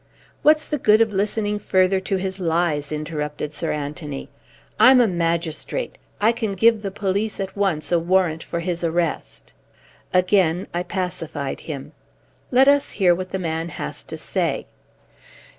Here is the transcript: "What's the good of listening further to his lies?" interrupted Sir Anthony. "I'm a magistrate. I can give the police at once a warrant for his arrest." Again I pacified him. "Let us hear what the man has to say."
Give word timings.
"What's 0.41 0.65
the 0.65 0.79
good 0.79 0.99
of 0.99 1.13
listening 1.13 1.59
further 1.59 1.99
to 1.99 2.15
his 2.17 2.39
lies?" 2.39 2.91
interrupted 2.91 3.53
Sir 3.53 3.71
Anthony. 3.71 4.29
"I'm 4.79 4.99
a 4.99 5.07
magistrate. 5.07 5.99
I 6.19 6.31
can 6.31 6.53
give 6.53 6.81
the 6.81 6.89
police 6.89 7.39
at 7.39 7.55
once 7.55 7.91
a 7.91 7.99
warrant 7.99 8.41
for 8.41 8.61
his 8.61 8.83
arrest." 8.83 9.53
Again 10.11 10.65
I 10.73 10.81
pacified 10.81 11.59
him. 11.59 11.91
"Let 12.49 12.67
us 12.67 12.93
hear 12.93 13.13
what 13.13 13.29
the 13.29 13.37
man 13.37 13.69
has 13.69 14.03
to 14.05 14.17
say." 14.17 14.65